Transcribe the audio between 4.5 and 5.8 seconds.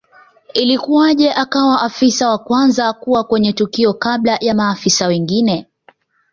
maafisa wengine